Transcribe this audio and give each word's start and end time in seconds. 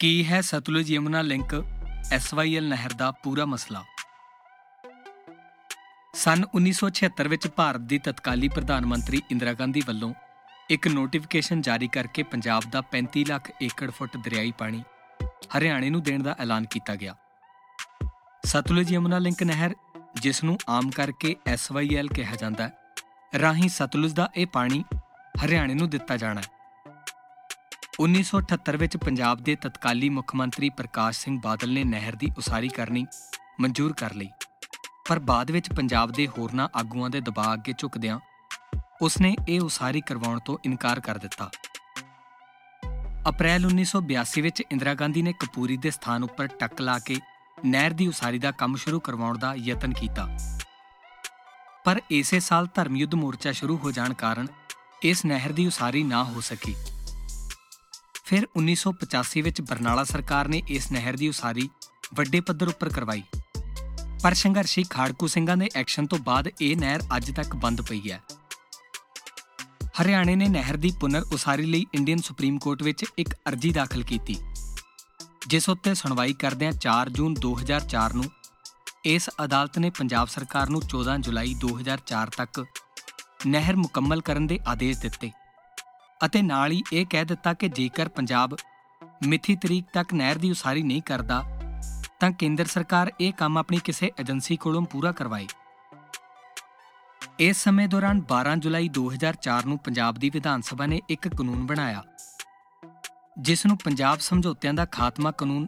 ਕੀ 0.00 0.26
ਹੈ 0.26 0.40
Sutlej 0.40 0.90
Yamuna 0.90 1.20
link? 1.22 1.54
SYL 2.12 2.68
ਨਹਿਰ 2.68 2.92
ਦਾ 2.92 3.10
ਪੂਰਾ 3.10 3.44
ਮਸਲਾ। 3.44 3.82
ਸਨ 6.14 6.44
1976 6.54 7.28
ਵਿੱਚ 7.28 7.46
ਭਾਰਤ 7.48 7.80
ਦੀ 7.80 7.98
ਤਤਕਾਲੀ 7.98 8.48
ਪ੍ਰਧਾਨ 8.48 8.86
ਮੰਤਰੀ 8.86 9.22
ਇੰਦਰਾ 9.30 9.52
ਗਾਂਧੀ 9.52 9.82
ਵੱਲੋਂ 9.86 10.12
ਇੱਕ 10.70 10.88
ਨੋਟੀਫਿਕੇਸ਼ਨ 10.88 11.62
ਜਾਰੀ 11.62 11.88
ਕਰਕੇ 11.88 12.22
ਪੰਜਾਬ 12.22 12.62
ਦਾ 12.70 12.82
35 12.92 13.24
ਲੱਖ 13.24 13.50
ਏਕੜ 13.62 13.90
ਫੁੱਟ 13.90 14.16
ਦਰਿਆਈ 14.16 14.52
ਪਾਣੀ 14.58 14.82
ਹਰਿਆਣੇ 15.56 15.90
ਨੂੰ 15.90 16.02
ਦੇਣ 16.02 16.22
ਦਾ 16.22 16.36
ਐਲਾਨ 16.38 16.66
ਕੀਤਾ 16.66 16.94
ਗਿਆ। 16.94 17.14
ਸਤਲੁਜ 18.44 18.92
ਯਮੁਨਾ 18.92 19.18
ਲਿੰਕ 19.18 19.42
ਨਹਿਰ, 19.42 19.74
ਜਿਸ 20.20 20.42
ਨੂੰ 20.44 20.58
ਆਮ 20.68 20.90
ਕਰਕੇ 20.90 21.34
ਐਸਵਾਈਐਲ 21.46 22.08
ਕਿਹਾ 22.08 22.36
ਜਾਂਦਾ 22.36 22.68
ਹੈ, 22.68 23.40
ਰਾਹੀਂ 23.40 23.68
ਸਤਲੁਜ 23.68 24.12
ਦਾ 24.12 24.28
ਇਹ 24.36 24.46
ਪਾਣੀ 24.46 24.84
ਹਰਿਆਣੇ 25.44 25.74
ਨੂੰ 25.74 25.90
ਦਿੱਤਾ 25.90 26.16
ਜਾਣਾ 26.16 26.40
ਹੈ। 26.40 26.55
1978 28.00 28.76
ਵਿੱਚ 28.76 28.96
ਪੰਜਾਬ 28.96 29.38
ਦੇ 29.38 29.56
ਤਤਕਾਲੀ 29.56 30.08
ਮੁੱਖ 30.08 30.34
ਮੰਤਰੀ 30.34 30.70
ਪ੍ਰਕਾਸ਼ 30.70 31.20
ਸਿੰਘ 31.20 31.40
ਬਾਦਲ 31.44 31.72
ਨੇ 31.72 31.84
ਨਹਿਰ 31.84 32.16
ਦੀ 32.16 32.28
ਉਸਾਰੀ 32.38 32.68
ਕਰਨੀ 32.68 33.06
ਮਨਜ਼ੂਰ 33.60 33.92
ਕਰ 33.92 34.14
ਲਈ। 34.14 34.28
ਪਰ 35.08 35.18
ਬਾਅਦ 35.18 35.50
ਵਿੱਚ 35.50 35.72
ਪੰਜਾਬ 35.72 36.10
ਦੇ 36.10 36.26
ਹੋਰਨਾਂ 36.26 36.68
ਆਗੂਆਂ 36.74 37.10
ਦੇ 37.10 37.20
ਦਬਾਅ 37.20 37.54
ਅੱਗੇ 37.54 37.72
ਝੁਕਦਿਆਂ 37.78 38.20
ਉਸਨੇ 39.02 39.36
ਇਹ 39.48 39.60
ਉਸਾਰੀ 39.60 40.00
ਕਰਵਾਉਣ 40.00 40.40
ਤੋਂ 40.40 40.58
ਇਨਕਾਰ 40.64 41.00
ਕਰ 41.00 41.18
ਦਿੱਤਾ। 41.18 41.50
ਅਪ੍ਰੈਲ 43.28 43.66
1982 43.66 44.42
ਵਿੱਚ 44.42 44.62
ਇੰਦਰਾ 44.72 44.94
ਗਾਂਧੀ 44.94 45.22
ਨੇ 45.22 45.32
ਕਪੂਰੀ 45.32 45.76
ਦੇ 45.76 45.90
ਸਥਾਨ 45.90 46.24
ਉੱਪਰ 46.24 46.46
ਟੱਕ 46.46 46.80
ਲਾ 46.80 46.98
ਕੇ 46.98 47.16
ਨਹਿਰ 47.64 47.90
ਦੀ 47.90 48.08
ਉਸਾਰੀ 48.08 48.38
ਦਾ 48.38 48.50
ਕੰਮ 48.50 48.76
ਸ਼ੁਰੂ 48.76 49.00
ਕਰਵਾਉਣ 49.00 49.38
ਦਾ 49.38 49.54
ਯਤਨ 49.54 49.92
ਕੀਤਾ। 49.92 50.28
ਪਰ 51.84 52.00
ਇਸੇ 52.10 52.40
ਸਾਲ 52.40 52.68
ਧਰਮ 52.74 52.96
ਯੁੱਧ 52.96 53.14
ਮੋਰਚਾ 53.14 53.52
ਸ਼ੁਰੂ 53.52 53.78
ਹੋ 53.78 53.90
ਜਾਣ 53.90 54.14
ਕਾਰਨ 54.14 54.46
ਇਸ 55.02 55.24
ਨਹਿਰ 55.24 55.52
ਦੀ 55.52 55.66
ਉਸਾਰੀ 55.66 56.02
ਨਾ 56.02 56.24
ਹੋ 56.24 56.40
ਸਕੀ। 56.40 56.74
ਫਿਰ 58.26 58.46
1985 58.56 59.42
ਵਿੱਚ 59.42 59.60
ਬਰਨਾਲਾ 59.60 60.04
ਸਰਕਾਰ 60.04 60.48
ਨੇ 60.48 60.62
ਇਸ 60.68 60.92
ਨਹਿਰ 60.92 61.16
ਦੀ 61.16 61.28
ਉਸਾਰੀ 61.28 61.70
ਵੱਡੇ 62.14 62.40
ਪੱਧਰ 62.40 62.68
ਉੱਪਰ 62.68 62.88
ਕਰਵਾਈ। 62.88 63.22
ਪਰ 64.22 64.34
ਸੰਘਰਸ਼ੀ 64.34 64.82
ਖਾੜਕੂ 64.82 65.26
ਸਿੰਘਾਂ 65.26 65.56
ਦੇ 65.56 65.68
ਐਕਸ਼ਨ 65.74 66.06
ਤੋਂ 66.06 66.18
ਬਾਅਦ 66.18 66.48
ਇਹ 66.60 66.76
ਨਹਿਰ 66.76 67.00
ਅੱਜ 67.16 67.30
ਤੱਕ 67.36 67.56
ਬੰਦ 67.56 67.82
ਪਈ 67.82 68.10
ਹੈ। 68.10 68.22
ਹਰਿਆਣੇ 70.02 70.36
ਨੇ 70.36 70.48
ਨਹਿਰ 70.48 70.76
ਦੀ 70.76 70.92
ਪੁਨਰ 71.00 71.22
ਉਸਾਰੀ 71.32 71.64
ਲਈ 71.64 71.86
ਇੰਡੀਅਨ 71.94 72.18
ਸੁਪਰੀਮ 72.18 72.58
ਕੋਰਟ 72.58 72.82
ਵਿੱਚ 72.82 73.04
ਇੱਕ 73.18 73.34
ਅਰਜ਼ੀ 73.48 73.70
ਦਾਖਲ 73.70 74.02
ਕੀਤੀ। 74.02 74.36
ਜਿਸ 75.46 75.68
ਉੱਤੇ 75.68 75.94
ਸੁਣਵਾਈ 75.94 76.32
ਕਰਦਿਆਂ 76.32 76.72
4 76.72 77.08
ਜੂਨ 77.08 77.34
2004 77.40 78.12
ਨੂੰ 78.12 78.24
ਇਸ 79.04 79.30
ਅਦਾਲਤ 79.44 79.78
ਨੇ 79.78 79.90
ਪੰਜਾਬ 79.90 80.28
ਸਰਕਾਰ 80.28 80.68
ਨੂੰ 80.68 80.82
14 80.88 81.18
ਜੁਲਾਈ 81.18 81.54
2004 81.54 82.30
ਤੱਕ 82.36 82.64
ਨਹਿਰ 83.46 83.76
ਮੁਕੰਮਲ 83.76 84.20
ਕਰਨ 84.20 84.46
ਦੇ 84.46 84.58
ਆਦੇਸ਼ 84.66 84.98
ਦਿੱਤੇ। 84.98 85.30
ਅਤੇ 86.20 86.42
ਨਾਲ 86.42 86.72
ਹੀ 86.72 86.82
ਇਹ 86.92 87.06
ਕਹਿ 87.10 87.24
ਦਿੱਤਾ 87.24 87.52
ਕਿ 87.54 87.68
ਜੇਕਰ 87.68 88.08
ਪੰਜਾਬ 88.08 88.56
ਮਿੱਥੀ 89.26 89.56
ਤਰੀਕ 89.56 89.84
ਤੱਕ 89.92 90.14
ਨਹਿਰ 90.14 90.38
ਦੀ 90.38 90.50
ਉਸਾਰੀ 90.50 90.82
ਨਹੀਂ 90.82 91.02
ਕਰਦਾ, 91.02 91.42
ਤਾਂ 92.20 92.30
ਕੇਂਦਰ 92.30 92.66
ਸਰਕਾਰ 92.66 93.12
ਇਹ 93.20 93.32
ਕੰਮ 93.32 93.58
ਆਪਣੀ 93.58 93.78
ਕਿਸੇ 93.84 94.10
ਏਜੰਸੀ 94.20 94.56
ਕੋਲੋਂ 94.56 94.82
ਪੂਰਾ 94.82 95.12
ਕਰਵਾਏ। 95.12 95.46
ਇਸ 97.40 97.62
ਸਮੇਂ 97.64 97.88
ਦੌਰਾਨ 97.88 98.20
12 98.28 98.56
ਜੁਲਾਈ 98.56 98.88
2004 98.88 99.66
ਨੂੰ 99.66 99.78
ਪੰਜਾਬ 99.78 100.18
ਦੀ 100.18 100.30
ਵਿਧਾਨ 100.30 100.60
ਸਭਾ 100.60 100.86
ਨੇ 100.86 101.00
ਇੱਕ 101.10 101.28
ਕਾਨੂੰਨ 101.28 101.66
ਬਣਾਇਆ, 101.66 102.02
ਜਿਸ 103.38 103.66
ਨੂੰ 103.66 103.76
ਪੰਜਾਬ 103.78 104.18
ਸਮਝੌਤਿਆਂ 104.20 104.74
ਦਾ 104.74 104.84
ਖਾਤਮਾ 104.92 105.30
ਕਾਨੂੰਨ 105.30 105.66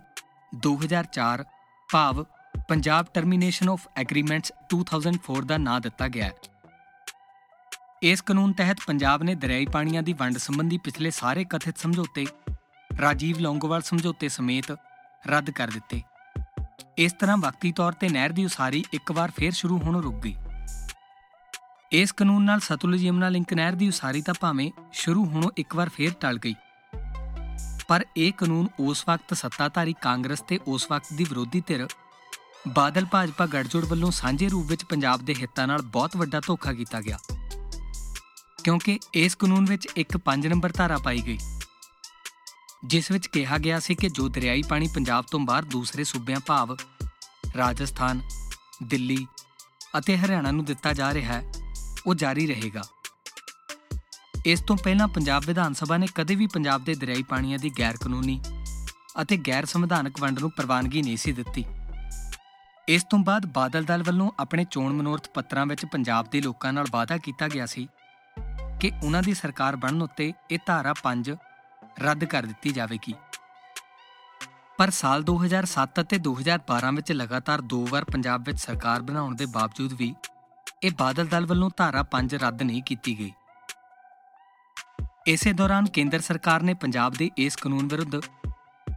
2004 0.52 1.44
ਭਾਵ 1.88 2.24
ਪੰਜਾਬ 2.68 3.06
ਟਰਮੀਨੇਸ਼ਨ 3.14 3.68
ਆਫ 3.68 3.88
ਐਗਰੀਮੈਂਟਸ 3.96 4.52
2004 4.72 5.44
ਦਾ 5.44 5.56
ਨਾਂ 5.58 5.80
ਦਿੱਤਾ 5.80 6.08
ਗਿਆ 6.08 6.24
ਹੈ। 6.24 6.32
ਇਸ 8.02 8.20
ਕਾਨੂੰਨ 8.22 8.52
ਤਹਿਤ 8.52 8.76
ਪੰਜਾਬ 8.86 9.22
ਨੇ 9.22 9.34
ਦਰਿਆਈ 9.34 9.66
ਪਾਣੀਆਂ 9.66 10.02
ਦੀ 10.02 10.12
ਵੰਡ 10.12 10.38
ਸੰਬੰਧੀ 10.38 10.78
ਪਿਛਲੇ 10.78 11.10
ਸਾਰੇ 11.10 11.44
ਕਥਿਤ 11.44 11.78
ਸਮਝੌਤੇ 11.78 12.26
ਰਾਜੀਵ 13.00 13.38
ਲੌਂਗੋਵਾਲ 13.38 13.82
ਸਮਝੌਤੇ 13.82 14.28
ਸਮੇਤ 14.28 14.76
ਰੱਦ 15.26 15.50
ਕਰ 15.50 15.70
ਦਿੱਤੇ। 15.70 16.02
ਇਸ 16.98 17.12
ਤਰ੍ਹਾਂ 17.12 17.36
ਵਕਤੀ 17.36 17.72
ਤੌਰ 17.72 17.92
ਤੇ 17.92 18.08
ਨਹਿਰ 18.08 18.32
ਦੀ 18.32 18.44
ਉਸਾਰੀ 18.44 18.84
ਇੱਕ 18.92 19.12
ਵਾਰ 19.12 19.32
ਫੇਰ 19.36 19.52
ਸ਼ੁਰੂ 19.52 19.78
ਹੋਣੋਂ 19.78 20.02
ਰੁਕ 20.02 20.14
ਗਈ। 20.14 20.34
ਇਸ 21.92 22.12
ਕਾਨੂੰਨ 22.12 22.44
ਨਾਲ 22.44 22.60
ਸਤਲੁਜ 22.60 23.04
ਯਮਨਾ 23.04 23.28
ਲਿੰਕ 23.28 23.54
ਨਹਿਰ 23.54 23.72
ਦੀ 23.72 23.88
ਉਸਾਰੀ 23.88 24.22
ਤਾਂ 24.22 24.34
ਭਾਵੇਂ 24.40 24.70
ਸ਼ੁਰੂ 24.92 25.24
ਹੋਣੋਂ 25.24 25.50
ਇੱਕ 25.56 25.76
ਵਾਰ 25.76 25.88
ਫੇਰ 25.88 26.12
ਟਲ 26.20 26.38
ਗਈ। 26.38 26.54
ਪਰ 27.88 28.04
ਇਹ 28.16 28.32
ਕਾਨੂੰਨ 28.32 28.68
ਉਸ 28.80 29.04
ਵਕਤ 29.08 29.34
ਸੱਤਾਧਾਰੀ 29.34 29.94
ਕਾਂਗਰਸ 30.00 30.40
ਤੇ 30.40 30.58
ਉਸ 30.66 30.86
ਵਕਤ 30.90 31.12
ਦੀ 31.14 31.24
ਵਿਰੋਧੀ 31.24 31.62
ਧਿਰ 31.66 31.86
ਬਾਦਲ 32.68 33.04
ਭਾਜਪਾ 33.04 33.46
ਗੱਠਜੋੜ 33.46 33.84
ਵੱਲੋਂ 33.84 34.10
ਸਾਂਝੇ 34.10 34.48
ਰੂਪ 34.48 34.66
ਵਿੱਚ 34.66 34.84
ਪੰਜਾਬ 34.84 35.20
ਦੇ 35.20 35.34
ਹਿੱਤਾਂ 35.34 35.66
ਨਾਲ 35.66 35.82
ਬਹੁਤ 35.82 36.16
ਵੱਡਾ 36.16 36.40
ਧੋਖਾ 36.40 36.72
ਕੀਤਾ 36.72 37.00
ਗਿਆ। 37.00 37.18
ਕਿਉਂਕਿ 38.64 38.98
ਇਸ 39.14 39.34
ਕਾਨੂੰਨ 39.34 39.64
ਵਿੱਚ 39.64 39.86
ਇੱਕ 39.96 40.16
5 40.24 40.48
ਨੰਬਰ 40.48 40.72
ਧਾਰਾ 40.72 40.98
ਪਾਈ 40.98 41.22
ਗਈ। 41.26 41.38
ਜਿਸ 42.84 43.10
ਵਿੱਚ 43.10 43.26
ਕਿਹਾ 43.26 43.58
ਗਿਆ 43.58 43.78
ਸੀ 43.80 43.94
ਕਿ 43.94 44.08
ਜੋ 44.08 44.28
ਦਰਿਆਈ 44.28 44.62
ਪਾਣੀ 44.62 44.88
ਪੰਜਾਬ 44.94 45.24
ਤੋਂ 45.30 45.40
ਬਾਹਰ 45.40 45.64
ਦੂਸਰੇ 45.64 46.04
ਸੂਬਿਆਂ 46.04 46.40
ਭਾਵ 46.40 46.76
ਰਾਜਸਥਾਨ, 47.56 48.20
ਦਿੱਲੀ 48.82 49.26
ਅਤੇ 49.98 50.16
ਹਰਿਆਣਾ 50.16 50.50
ਨੂੰ 50.50 50.64
ਦਿੱਤਾ 50.64 50.92
ਜਾ 50.92 51.12
ਰਿਹਾ 51.14 51.32
ਹੈ, 51.32 51.52
ਉਹ 52.06 52.14
ਜਾਰੀ 52.14 52.46
ਰਹੇਗਾ। 52.46 52.82
ਇਸ 54.46 54.60
ਤੋਂ 54.60 54.76
ਪਹਿਲਾਂ 54.76 55.08
ਪੰਜਾਬ 55.08 55.44
ਵਿਧਾਨ 55.46 55.74
ਸਭਾ 55.74 55.96
ਨੇ 55.96 56.06
ਕਦੇ 56.14 56.34
ਵੀ 56.34 56.46
ਪੰਜਾਬ 56.46 56.84
ਦੇ 56.84 56.94
ਦਰਿਆਈ 56.94 57.22
ਪਾਣੀਆਂ 57.22 57.58
ਦੀ 57.58 57.70
ਗੈਰ 57.78 57.96
ਕਾਨੂੰਨੀ 57.96 58.40
ਅਤੇ 59.22 59.36
ਗੈਰ 59.36 59.64
ਸੰਵਿਧਾਨਕ 59.64 60.20
ਵੰਡ 60.20 60.38
ਨੂੰ 60.38 60.50
ਪ੍ਰਵਾਨਗੀ 60.50 61.02
ਨਹੀਂ 61.02 61.16
ਸੀ 61.16 61.32
ਦਿੱਤੀ। 61.32 61.64
ਇਸ 62.88 63.04
ਤੋਂ 63.10 63.18
ਬਾਅਦ 63.18 63.46
ਬਾਦਲ 63.46 63.84
ਦਲ 63.84 64.02
ਵੱਲੋਂ 64.02 64.30
ਆਪਣੇ 64.38 64.64
ਚੋਣ 64.64 64.92
ਮਨੋਰਥ 64.92 65.28
ਪੱਤਰਾਂ 65.34 65.66
ਵਿੱਚ 65.66 65.84
ਪੰਜਾਬ 65.84 66.28
ਦੇ 66.30 66.40
ਲੋਕਾਂ 66.40 66.72
ਨਾਲ 66.72 66.86
ਵਾਅਦਾ 66.90 67.16
ਕੀਤਾ 67.16 67.48
ਗਿਆ 67.48 67.66
ਸੀ 67.66 67.86
ਕਿ 68.80 68.90
ਉਹਨਾਂ 69.04 69.22
ਦੀ 69.22 69.34
ਸਰਕਾਰ 69.34 69.76
ਬਣਨ 69.76 70.02
ਉੱਤੇ 70.02 70.32
ਇਹ 70.50 70.58
ਧਾਰਾ 70.66 70.94
5 71.02 71.34
ਰੱਦ 72.00 72.24
ਕਰ 72.24 72.46
ਦਿੱਤੀ 72.46 72.70
ਜਾਵੇਗੀ। 72.70 73.14
ਪਰ 74.78 74.90
ਸਾਲ 74.90 75.22
2007 75.22 76.00
ਅਤੇ 76.00 76.18
2012 76.18 76.94
ਵਿੱਚ 76.96 77.12
ਲਗਾਤਾਰ 77.12 77.60
ਦੋ 77.60 77.86
ਵਾਰ 77.86 78.04
ਪੰਜਾਬ 78.04 78.44
ਵਿੱਚ 78.44 78.58
ਸਰਕਾਰ 78.58 79.02
ਬਣਾਉਣ 79.02 79.34
ਦੇ 79.36 79.46
ਬਾਵਜੂਦ 79.46 79.92
ਵੀ 79.92 80.14
ਇਹ 80.82 80.90
ਬਾਦਲ 80.98 81.26
ਦਲ 81.26 81.46
ਵੱਲੋਂ 81.46 81.70
ਧਾਰਾ 81.76 82.04
5 82.12 82.38
ਰੱਦ 82.38 82.62
ਨਹੀਂ 82.62 82.82
ਕੀਤੀ 82.82 83.18
ਗਈ। 83.18 83.32
ਇਸੇ 85.26 85.52
ਦੌਰਾਨ 85.52 85.86
ਕੇਂਦਰ 85.88 86.20
ਸਰਕਾਰ 86.20 86.62
ਨੇ 86.62 86.74
ਪੰਜਾਬ 86.74 87.14
ਦੇ 87.14 87.30
ਇਸ 87.38 87.56
ਕਾਨੂੰਨ 87.56 87.88
ਵਿਰੁੱਧ 87.88 88.20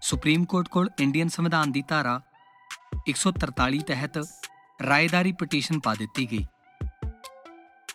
ਸੁਪਰੀਮ 0.02 0.46
ਕੋਰਟ 0.46 0.68
ਕੋਲ 0.68 0.90
ਇੰਡੀਅਨ 1.00 1.30
ਸੰਵਿਧਾਨ 1.30 1.72
ਦੀ 1.72 1.84
ਧਾਰਾ 1.88 2.20
143 3.10 3.80
ਤਹਿਤ 3.88 4.18
ਰਾਇਦਾਰੀ 4.88 5.32
ਪਟੀਸ਼ਨ 5.32 5.80
ਪਾ 5.80 5.94
ਦਿੱਤੀ 5.96 6.32
ਗਈ। 6.32 6.46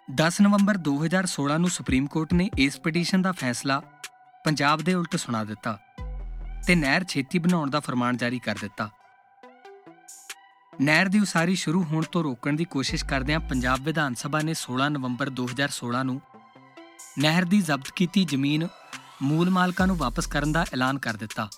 10 0.08 0.36
ਨਵੰਬਰ 0.42 0.78
2016 0.88 1.56
ਨੂੰ 1.58 1.70
ਸੁਪਰੀਮ 1.70 2.06
ਕੋਰਟ 2.06 2.32
ਨੇ 2.32 2.50
ਇਸ 2.58 2.80
ਪਟੀਸ਼ਨ 2.80 3.22
ਦਾ 3.22 3.32
ਫੈਸਲਾ 3.32 3.82
ਪੰਜਾਬ 4.44 4.82
ਦੇ 4.82 4.94
ਉਲਟ 4.94 5.16
ਸੁਣਾ 5.16 5.44
ਦਿੱਤਾ 5.44 5.78
ਤੇ 6.66 6.74
ਨਹਿਰ 6.74 7.04
ਛੇਤੀ 7.04 7.38
ਬਣਾਉਣ 7.38 7.70
ਦਾ 7.70 7.80
ਫਰਮਾਨ 7.80 8.16
ਜਾਰੀ 8.16 8.38
ਕਰ 8.38 8.54
ਦਿੱਤਾ। 8.60 8.90
ਨਹਿਰ 10.80 11.08
ਦੀ 11.08 11.20
ਉਸਾਰੀ 11.20 11.54
ਸ਼ੁਰੂ 11.54 11.84
ਹੋਣ 11.84 12.04
ਤੋਂ 12.12 12.22
ਰੋਕਣ 12.24 12.56
ਦੀ 12.56 12.64
ਕੋਸ਼ਿਸ਼ 12.64 13.04
ਕਰਦਿਆਂ 13.04 13.40
ਪੰਜਾਬ 13.40 13.84
ਵਿਧਾਨ 13.84 14.14
ਸਭਾ 14.14 14.40
ਨੇ 14.40 14.54
16 14.60 14.88
ਨਵੰਬਰ 14.88 15.32
2016 15.42 16.04
ਨੂੰ 16.04 16.20
ਨਹਿਰ 17.18 17.44
ਦੀ 17.44 17.60
ਜ਼ਬਤ 17.60 17.90
ਕੀਤੀ 17.96 18.24
ਜ਼ਮੀਨ 18.24 18.68
ਮੂਲ 19.22 19.50
ਮਾਲਕਾਂ 19.50 19.86
ਨੂੰ 19.86 19.96
ਵਾਪਸ 19.96 20.26
ਕਰਨ 20.26 20.52
ਦਾ 20.52 20.66
ਐਲਾਨ 20.72 20.98
ਕਰ 20.98 21.14
ਦਿੱਤਾ। 21.16 21.48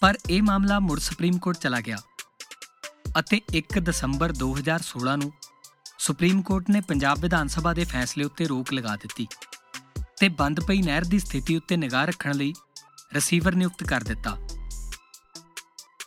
ਪਰ 0.00 0.18
ਇਹ 0.30 0.42
ਮਾਮਲਾ 0.42 0.80
ਮੁੜ 0.80 1.00
ਸੁਪਰੀਮ 1.00 1.38
ਕੋਰਟ 1.38 1.56
ਚਲਾ 1.56 1.80
ਗਿਆ 1.80 1.98
ਅਤੇ 3.18 3.40
1 3.56 3.80
ਦਸੰਬਰ 3.80 4.32
2016 4.38 5.16
ਨੂੰ 5.16 5.32
ਸੁਪਰੀਮ 6.06 6.42
ਕੋਰਟ 6.42 6.70
ਨੇ 6.70 6.80
ਪੰਜਾਬ 6.80 7.18
ਵਿਧਾਨ 7.20 7.48
ਸਭਾ 7.48 7.72
ਦੇ 7.72 7.84
ਫੈਸਲੇ 7.84 8.24
ਉੱਤੇ 8.24 8.46
ਰੋਕ 8.46 8.72
ਲਗਾ 8.72 8.96
ਦਿੱਤੀ 8.96 9.26
ਤੇ 10.20 10.28
ਬੰਦ 10.28 10.60
ਪਈ 10.60 10.82
ਨਹਿਰ 10.82 11.04
ਦੀ 11.04 11.18
ਸਥਿਤੀ 11.18 11.56
ਉੱਤੇ 11.56 11.76
ਨਿਗਾਹ 11.76 12.06
ਰੱਖਣ 12.06 12.34
ਲਈ 12.34 12.54
ਰਿਸੀਵਰ 13.14 13.54
ਨਿਯੁਕਤ 13.54 13.84
ਕਰ 13.84 14.00
ਦਿੱਤਾ। 14.00 14.36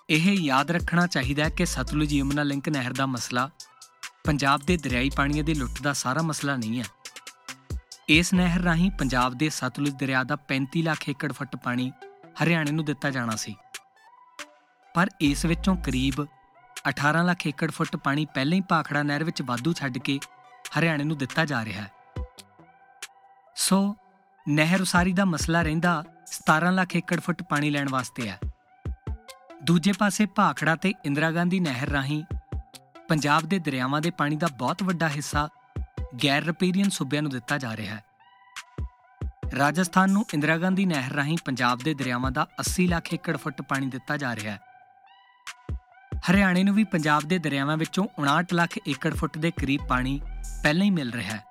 ਇਹ 0.10 0.34
ਯਾਦ 0.34 0.72
ਰੱਖਣਾ 0.72 1.08
ਚਾਹੀਦਾ 1.08 1.44
ਹੈ 1.44 1.50
ਕਿ 1.50 1.66
ਸਤਲੁਜ 1.66 2.14
ਯਮੁਨਾ 2.14 2.44
ਲਿੰਕ 2.44 2.70
ਨਹਿਰ 2.70 2.94
ਦਾ 2.94 3.06
ਮਸਲਾ 3.06 3.50
ਪੰਜਾਬ 4.24 4.60
ਦੇ 4.60 4.78
ਦਰਿਆਈ 4.78 5.10
ਪਾਣੀਆਂ 5.10 5.44
ਦੀ 5.44 5.54
ਲੁੱਟ 5.54 5.82
ਦਾ 5.82 5.94
ਸਾਰਾ 5.94 6.22
ਮਸਲਾ 6.22 6.56
ਨਹੀਂ 6.56 6.80
ਹੈ। 6.80 6.86
ਇਸ 8.10 8.34
ਨਹਿਰ 8.34 8.62
ਰਾਹੀਂ 8.62 8.92
ਪੰਜਾਬ 8.92 9.34
ਦੇ 9.34 9.50
ਸਤਲੁਜ 9.50 9.94
ਦਰਿਆ 9.94 10.24
ਦਾ 10.24 10.38
35 10.48 10.84
ਲੱਖ 10.84 11.10
ਏਕੜ 11.10 11.34
ਫੁੱਟ 11.34 11.56
ਪਾਣੀ 11.56 11.92
ਹਰਿਆਣੇ 12.44 12.72
ਨੂੰ 12.72 12.86
ਦਿੱਤਾ 12.86 13.10
ਜਾਣਾ 13.10 13.36
ਸੀ। 13.36 13.56
ਪਰ 14.96 15.08
ਇਸ 15.22 15.46
ਵਿੱਚੋਂ 15.46 15.78
ਕਰੀਬ 15.78 16.28
18 16.88 17.24
ਲੱਖ 17.24 17.48
ਏਕੜ 17.48 17.72
ਫੁੱਟ 17.72 17.96
ਪਾਣੀ 17.96 18.26
ਪਹਿਲਾਂ 18.26 18.56
ਹੀ 18.56 18.62
ਪਾਖੜਾ 18.62 19.04
ਨਹਿਰ 19.04 19.24
ਵਿੱਚ 19.24 19.42
ਵਾਧੂ 19.42 19.74
ਛੱਡ 19.74 19.98
ਕੇ 19.98 20.20
ਹਰਿਆਣੇ 20.80 21.04
ਨੂੰ 21.04 21.18
ਦਿੱਤਾ 21.18 21.46
ਜਾ 21.46 21.66
ਰਿਹਾ 21.66 21.82
ਹੈ। 21.82 21.92
ਸੋ, 23.56 23.96
ਨਹਿਰ 24.50 24.82
ਉਸਾਰੀ 24.82 25.14
ਦਾ 25.14 25.26
ਮਸਲਾ 25.26 25.62
ਰਹਿੰਦਾ 25.62 26.04
17 26.26 26.72
ਲੱਖ 26.72 26.96
ਏਕੜ 26.96 27.20
ਫੁੱਟ 27.20 27.44
ਪਾਣੀ 27.44 27.70
ਲੈਣ 27.70 27.88
ਵਾਸਤੇ 27.90 28.30
ਹੈ। 28.30 28.40
ਦੂਜੇ 29.64 29.92
ਪਾਸੇ 29.92 30.26
ਭਾਖੜਾ 30.26 30.76
ਤੇ 30.76 30.94
ਇੰਦਰਾ 31.06 31.32
ਗਾਂਧੀ 31.32 31.60
ਨਹਿਰ 31.60 31.90
ਰਾਹੀਂ 31.90 32.24
ਪੰਜਾਬ 33.08 33.44
ਦੇ 33.44 33.60
ਦਰਿਆਵਾਂ 33.60 34.02
ਦੇ 34.02 34.10
ਪਾਣੀ 34.10 34.36
ਦਾ 34.36 34.48
ਬਹੁਤ 34.48 34.84
ਵੱਡਾ 34.84 35.10
ਹਿੱਸਾ 35.10 35.50
ਗੈਰ 36.24 36.44
ਰਪੇਰੀਅਨ 36.44 36.90
ਸੂਬਿਆਂ 36.90 37.22
ਨੂੰ 37.22 37.32
ਦਿੱਤਾ 37.32 37.58
ਜਾ 37.58 37.78
ਰਿਹਾ 37.78 37.96
ਹੈ। 37.96 38.04
ਰਾਜਸਥਾਨ 39.58 40.10
ਨੂੰ 40.10 40.26
ਇੰਦਰਾ 40.34 40.58
ਗਾਂਧੀ 40.58 40.86
ਨਹਿਰ 40.86 41.12
ਰਾਹੀਂ 41.12 41.38
ਪੰਜਾਬ 41.46 41.80
ਦੇ 41.80 41.94
ਦਰਿਆਵਾਂ 41.94 42.32
ਦਾ 42.32 42.48
80 42.62 42.88
ਲੱਖ 42.88 43.14
ਏਕੜ 43.14 43.38
ਫੁੱਟ 43.38 43.62
ਪਾਣੀ 43.62 43.88
ਦਿੱਤਾ 43.88 44.18
ਜਾ 44.18 44.36
ਰਿਹਾ 44.36 44.54
ਹੈ। 44.54 44.69
ਹਰਿਆਣੇ 46.32 46.64
ਨੂੰ 46.64 46.76
ਵੀ 46.76 46.84
ਪੰਜਾਬ 46.84 47.24
ਦੇ 47.24 47.38
ਦਰਿਆਵਾਂ 47.38 47.78
ਵਿੱਚੋਂ 47.78 48.08
59 48.20 48.54
ਲੱਖ 48.54 48.80
ਏਕੜ 48.88 49.16
ਫੁੱਟ 49.16 49.38
ਦੇ 49.38 49.52
ਕਰੀਬ 49.52 49.82
ਪਾਣੀ 49.88 50.22
ਪਹਿਲਾਂ 50.64 50.86
ਹੀ 50.86 50.90
ਮਿਲ 50.90 51.12
ਰਿਹਾ 51.12 51.36
ਹੈ। 51.36 51.44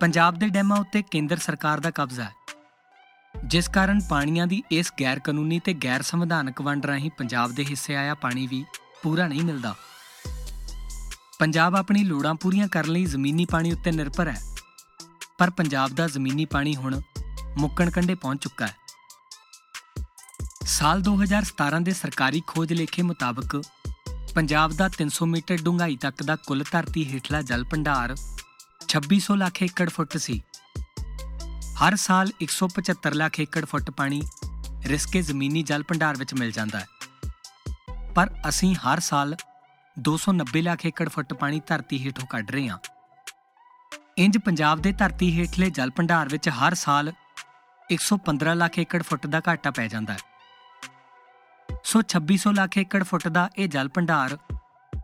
ਪੰਜਾਬ 0.00 0.34
ਦੇ 0.34 0.48
ਡੈਮਾਂ 0.48 0.76
ਉੱਤੇ 0.76 1.02
ਕੇਂਦਰ 1.02 1.36
ਸਰਕਾਰ 1.36 1.80
ਦਾ 1.80 1.90
ਕਬਜ਼ਾ 1.90 2.24
ਹੈ। 2.24 2.30
ਜਿਸ 3.46 3.68
ਕਾਰਨ 3.68 4.00
ਪਾਣੀਆਂ 4.10 4.46
ਦੀ 4.46 4.62
ਇਸ 4.70 4.92
ਗੈਰ 5.00 5.18
ਕਾਨੂੰਨੀ 5.18 5.60
ਤੇ 5.64 5.74
ਗੈਰ 5.74 6.02
ਸੰਵਿਧਾਨਕ 6.02 6.60
ਵੰਡ 6.60 6.86
ਰਾਹੀਂ 6.86 7.10
ਪੰਜਾਬ 7.18 7.52
ਦੇ 7.52 7.64
ਹਿੱਸੇ 7.64 7.96
ਆਇਆ 7.96 8.14
ਪਾਣੀ 8.14 8.46
ਵੀ 8.46 8.64
ਪੂਰਾ 9.02 9.26
ਨਹੀਂ 9.26 9.42
ਮਿਲਦਾ। 9.42 9.74
ਪੰਜਾਬ 11.38 11.76
ਆਪਣੀ 11.76 12.04
ਲੋੜਾਂ 12.04 12.34
ਪੂਰੀਆਂ 12.34 12.68
ਕਰਨ 12.68 12.88
ਲਈ 12.88 13.04
ਜ਼ਮੀਨੀ 13.04 13.44
ਪਾਣੀ 13.44 13.72
ਉੱਤੇ 13.72 13.92
ਨਿਰਭਰ 13.92 14.28
ਹੈ। 14.28 14.40
ਪਰ 15.38 15.50
ਪੰਜਾਬ 15.50 15.90
ਦਾ 15.90 16.06
ਜ਼ਮੀਨੀ 16.06 16.44
ਪਾਣੀ 16.44 16.76
ਹੁਣ 16.76 17.00
ਮੁੱਕਣ 17.58 17.90
ਕੰਢੇ 17.90 18.14
ਪਹੁੰਚ 18.14 18.42
ਚੁੱਕਾ 18.42 18.66
ਹੈ। 18.66 18.83
ਸਾਲ 20.66 21.02
2017 21.02 21.82
ਦੇ 21.82 21.92
ਸਰਕਾਰੀ 21.92 22.42
ਖੋਜ 22.46 22.72
ਲੇਖੇ 22.72 23.02
ਮੁਤਾਬਕ 23.02 23.62
ਪੰਜਾਬ 24.34 24.72
ਦਾ 24.72 24.90
300 25.02 25.26
ਮੀਟਰ 25.26 25.56
ਡੂੰਘਾਈ 25.62 25.96
ਤੱਕ 25.96 26.22
ਦਾ 26.22 26.36
ਕੁੱਲ 26.36 26.64
ਧਰਤੀ 26.72 27.04
ਹੇਠਲਾ 27.14 27.42
ਜਲ 27.42 27.64
ਭੰਡਾਰ 27.64 28.14
2600 28.88 29.36
ਲੱਖ 29.36 29.62
ਏਕੜ 29.62 29.88
ਫੁੱਟ 29.90 30.16
ਸੀ। 30.16 30.42
ਹਰ 31.82 31.96
ਸਾਲ 31.96 32.32
175 32.42 33.14
ਲੱਖ 33.14 33.40
ਏਕੜ 33.40 33.64
ਫੁੱਟ 33.64 33.90
ਪਾਣੀ 33.90 34.22
ਰਿਸਕੇ 34.86 35.22
ਜ਼ਮੀਨੀ 35.22 35.62
ਜਲ 35.62 35.82
ਭੰਡਾਰ 35.82 36.16
ਵਿੱਚ 36.16 36.34
ਮਿਲ 36.34 36.50
ਜਾਂਦਾ 36.50 36.80
ਹੈ। 36.80 36.86
ਪਰ 38.14 38.30
ਅਸੀਂ 38.48 38.74
ਹਰ 38.74 39.00
ਸਾਲ 39.00 39.36
290 39.96 40.62
ਲੱਖ 40.62 40.86
ਏਕੜ 40.86 41.08
ਫੁੱਟ 41.08 41.34
ਪਾਣੀ 41.34 41.60
ਧਰਤੀ 41.66 42.04
ਹੇਠੋਂ 42.06 42.26
ਕੱਢ 42.26 42.50
ਰਹੇ 42.50 42.68
ਹਾਂ। 42.68 42.78
ਇੰਜ 44.18 44.38
ਪੰਜਾਬ 44.38 44.82
ਦੇ 44.82 44.92
ਧਰਤੀ 44.92 45.40
ਹੇਠਲੇ 45.40 45.70
ਜਲ 45.70 45.90
ਭੰਡਾਰ 45.90 46.28
ਵਿੱਚ 46.28 46.48
ਹਰ 46.48 46.74
ਸਾਲ 46.74 47.12
115 47.88 48.54
ਲੱਖ 48.54 48.78
ਏਕੜ 48.78 49.02
ਫੁੱਟ 49.02 49.26
ਦਾ 49.26 49.42
ਘਾਟਾ 49.48 49.70
ਪੈ 49.70 49.88
ਜਾਂਦਾ 49.88 50.12
ਹੈ। 50.12 50.33
ਸੋ 51.84 52.00
2600 52.02 52.50
ਲੱਖ 52.52 52.76
ਏਕੜ 52.78 53.02
ਫੁੱਟ 53.04 53.26
ਦਾ 53.28 53.48
ਇਹ 53.58 53.68
ਜਲ 53.68 53.88
ਭੰਡਾਰ 53.88 54.36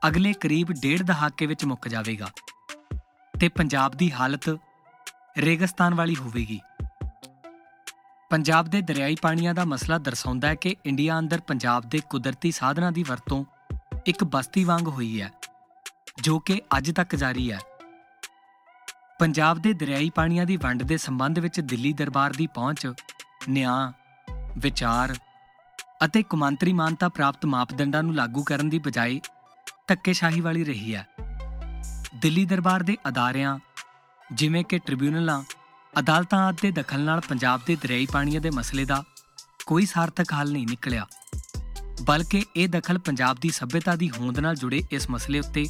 ਅਗਲੇ 0.09 0.33
ਕਰੀਬ 0.33 0.71
ਡੇਢ 0.73 1.03
ਦਹਾਕੇ 1.03 1.47
ਵਿੱਚ 1.47 1.65
ਮੁੱਕ 1.65 1.89
ਜਾਵੇਗਾ 1.89 2.29
ਤੇ 3.35 3.49
ਪੰਜਾਬ 3.49 3.95
ਦੀ 3.95 4.11
ਹਾਲਤ 4.13 4.49
ਰੇਗਿਸਤਾਨ 5.39 5.95
ਵਾਲੀ 5.95 6.17
ਹੋਵੇਗੀ। 6.17 6.59
ਪੰਜਾਬ 8.31 8.69
ਦੇ 8.69 8.81
ਦਰਿਆਈ 8.81 9.17
ਪਾਣੀਆਂ 9.23 9.55
ਦਾ 9.55 9.65
ਮਸਲਾ 9.65 9.99
ਦਰਸਾਉਂਦਾ 9.99 10.49
ਹੈ 10.49 10.55
ਕਿ 10.55 10.75
ਇੰਡੀਆ 10.87 11.19
ਅੰਦਰ 11.19 11.41
ਪੰਜਾਬ 11.41 11.89
ਦੇ 11.89 12.01
ਕੁਦਰਤੀ 12.11 12.51
ਸਾਧਨਾਂ 12.51 12.93
ਦੀ 12.93 13.03
ਵਰਤੋਂ 13.03 13.45
ਇੱਕ 14.07 14.25
ਬਸਤੀ 14.25 14.65
ਵਾਂਗ 14.65 14.89
ਹੋਈ 14.89 15.21
ਹੈ, 15.21 15.31
ਜੋ 16.23 16.39
ਕਿ 16.39 16.61
ਅੱਜ 16.77 16.91
ਤੱਕ 16.91 17.17
ਜਾਰੀ 17.17 17.51
ਹੈ। 17.53 17.59
ਪੰਜਾਬ 19.19 19.59
ਦੇ 19.59 19.73
ਦਰਿਆਈ 19.73 20.11
ਪਾਣੀਆਂ 20.11 20.47
ਦੀ 20.47 20.57
ਵੰਡ 20.57 20.83
ਦੇ 20.83 20.97
ਸੰਬੰਧ 20.97 21.39
ਵਿੱਚ 21.39 21.61
ਦਿੱਲੀ 21.61 21.93
ਦਰਬਾਰ 21.93 22.33
ਦੀ 22.33 22.47
ਪਹੁੰਚ, 22.47 22.87
ਨਿਆਂ, 23.49 23.93
ਵਿਚਾਰ 24.59 25.15
ਅਤੇ 26.05 26.23
ਕੁਮਾਂਤਰੀ 26.23 26.73
ਮਾਨਤਾ 26.73 27.09
ਪ੍ਰਾਪਤ 27.09 27.45
ਮਾਪਦੰਡਾਂ 27.47 28.03
ਨੂੰ 28.03 28.15
ਲਾਗੂ 28.15 28.43
ਕਰਨ 28.43 28.69
ਦੀ 28.69 28.79
ਬਜਾਏ 28.79 29.21
ਧੱਕੇਸ਼ਾਹੀ 29.89 30.41
ਵਾਲੀ 30.41 30.65
ਰਹੀ 30.65 30.95
ਹੈ। 30.95 31.07
ਦਿੱਲੀ 32.15 32.45
ਦਰਬਾਰ 32.45 32.83
ਦੇ 32.83 32.97
ਅਦਾਰਿਆਂ, 33.09 33.59
ਜਿਵੇਂ 34.33 34.65
ਕਿ 34.65 34.79
ਟ੍ਰਿਬਿਊਨਲਾਂ, 34.79 35.43
ਅਦਾਲਤਾਂ 35.99 36.39
ਆਦਿ 36.39 36.59
ਦੇ 36.63 36.83
ਦਖਲ 36.83 37.01
ਨਾਲ 37.01 37.21
ਪੰਜਾਬ 37.21 37.61
ਦੇ 37.67 37.77
ਦਰਿਆਈ 37.77 38.07
ਪਾਣੀਆਂ 38.13 38.41
ਦੇ 38.41 38.51
ਮਸਲੇ 38.51 38.85
ਦਾ 38.85 39.03
ਕੋਈ 39.67 39.87
ਸਾਰਥਕ 39.87 40.33
ਹੱਲ 40.33 40.53
ਨਹੀਂ 40.53 40.67
ਨਿਕਲਿਆ, 40.67 41.07
ਬਲਕਿ 42.03 42.45
ਇਹ 42.57 42.69
ਦਖਲ 42.69 42.99
ਪੰਜਾਬ 42.99 43.37
ਦੀ 43.41 43.51
ਸਭਿਅਤਾ 43.51 43.97
ਦੀ 43.97 44.11
ਹੋਂਦ 44.11 44.39
ਨਾਲ 44.39 44.57
ਜੁੜੇ 44.57 44.83
ਇਸ 44.91 45.11
ਮਸਲੇ 45.11 45.39
ਉੱਤੇ 45.39 45.67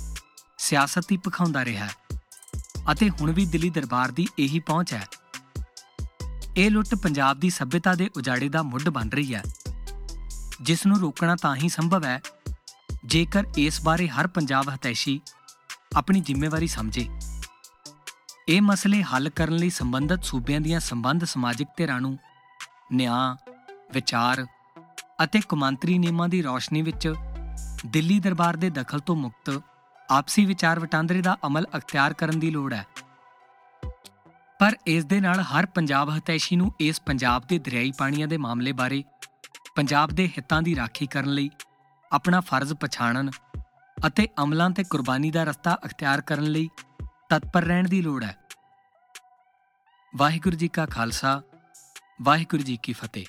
ਸਿਆਸਤ 0.58 1.12
ਹੀ 1.12 1.16
ਪਖਾਉਂਦਾ 1.16 1.64
ਰਿਹਾ 1.64 1.86
ਹੈ 1.86 2.18
ਅਤੇ 2.92 3.10
ਹੁਣ 3.10 3.32
ਵੀ 3.32 3.46
ਦਿੱਲੀ 3.46 3.70
ਦਰਬਾਰ 3.70 4.10
ਦੀ 4.10 4.26
ਇਹੀ 4.38 4.58
ਪਹੁੰਚ 4.58 4.92
ਹੈ। 4.92 5.06
ਇਹ 6.56 6.70
ਲੁੱਟ 6.70 6.94
ਪੰਜਾਬ 6.94 7.40
ਦੀ 7.40 7.50
ਸਭਿਅਤਾ 7.50 7.94
ਦੇ 7.94 8.10
ਉਜਾੜੇ 8.16 8.48
ਦਾ 8.48 8.62
ਮੁੱਢ 8.62 8.88
ਬਣ 8.88 9.08
ਰਹੀ 9.08 9.34
ਹੈ। 9.34 9.42
ਜਿਸ 10.60 10.86
ਨੂੰ 10.86 11.00
ਰੋਕਣਾ 11.00 11.36
ਤਾਂ 11.36 11.54
ਹੀ 11.56 11.68
ਸੰਭਵ 11.68 12.04
ਹੈ, 12.04 12.20
ਜੇਕਰ 13.04 13.44
ਇਸ 13.56 13.80
ਬਾਰੇ 13.82 14.08
ਹਰ 14.08 14.26
ਪੰਜਾਬ 14.26 14.68
ਹਤੈਸ਼ੀ 14.74 15.20
ਆਪਣੀ 15.96 16.20
ਜ਼ਿੰਮੇਵਾਰੀ 16.20 16.66
ਸਮਝੇ। 16.66 17.08
ਇਹ 18.48 18.60
ਮਸਲੇ 18.62 19.02
ਹੱਲ 19.02 19.28
ਕਰਨ 19.28 19.52
ਲਈ 19.52 19.70
ਸੰਬੰਧਿਤ 19.70 20.24
ਸੂਬਿਆਂ 20.24 20.60
ਦੀਆਂ 20.60 20.80
ਸੰਬੰਧ 20.80 21.24
ਸਮਾਜਿਕ 21.24 21.68
ਧਿਰਾਂ 21.76 22.00
ਨੂੰ 22.00 22.18
ਨਿਆਂ, 22.92 23.36
ਵਿਚਾਰ 23.94 24.46
ਅਤੇ 25.24 25.40
ਕੁਮਾਂਤਰੀ 25.40 25.98
ਨਿਯਮਾਂ 25.98 26.28
ਦੀ 26.28 26.42
ਰੌਸ਼ਨੀ 26.42 26.82
ਵਿੱਚ 26.82 27.14
ਦਿੱਲੀ 27.86 28.18
ਦਰਬਾਰ 28.20 28.56
ਦੇ 28.56 28.70
ਦਖਲ 28.70 29.00
ਤੋਂ 29.00 29.16
ਮੁਕਤ 29.16 29.60
ਆਪਸੀ 30.10 30.44
ਵਿਚਾਰ 30.44 30.80
ਵਟਾਂਦਰੇ 30.80 31.22
ਦਾ 31.22 31.36
ਅਮਲ 31.46 31.66
ਅਖਤਿਆਰ 31.76 32.12
ਕਰਨ 32.12 32.38
ਦੀ 32.38 32.50
ਲੋੜ 32.50 32.72
ਹੈ। 32.74 32.86
ਪਰ 34.60 34.76
ਇਸ 34.86 35.04
ਦੇ 35.04 35.20
ਨਾਲ 35.20 35.40
ਹਰ 35.40 35.66
ਪੰਜਾਬ 35.66 36.10
ਹਤੈਸ਼ੀ 36.18 36.56
ਨੂੰ 36.56 36.72
ਇਸ 36.80 37.00
ਪੰਜਾਬ 37.00 37.42
ਦੇ 37.48 37.58
ਦਰਿਆਈ 37.58 37.92
ਪਾਣੀਆਂ 37.98 38.28
ਦੇ 38.28 38.36
ਮਾਮਲੇ 38.36 38.72
ਬਾਰੇ 38.72 39.04
ਪੰਜਾਬ 39.76 40.10
ਦੇ 40.10 40.26
ਹਿੱਤਾਂ 40.28 40.62
ਦੀ 40.62 40.76
ਰਾਖੀ 40.76 41.06
ਕਰਨ 41.06 41.28
ਲਈ 41.28 41.50
ਆਪਣਾ 42.12 42.40
ਫਰਜ਼ 42.40 42.72
ਪਛਾਣਨ 42.72 43.30
ਅਤੇ 44.06 44.28
ਅਮਲਾਂ 44.42 44.70
ਤੇ 44.70 44.84
ਕੁਰਬਾਨੀ 44.84 45.30
ਦਾ 45.30 45.44
ਰਸਤਾ 45.44 45.78
ਅਖਤਿਆਰ 45.84 46.20
ਕਰਨ 46.20 46.42
ਲਈ 46.42 46.68
ਤਤਪਰ 47.30 47.62
ਰਹਿਣ 47.62 47.88
ਦੀ 47.88 48.02
ਲੋੜ 48.02 48.24
ਹੈ। 48.24 48.36
ਵਾਹਿਗੁਰੂ 50.16 50.56
ਜੀ 50.56 50.68
ਕਾ 50.68 50.86
ਖਾਲਸਾ, 50.86 51.42
ਵਾਹਿਗੁਰੂ 52.22 52.62
ਜੀ 52.62 52.78
ਕੀ 52.82 52.92
ਫਤਿਹ। 52.92 53.26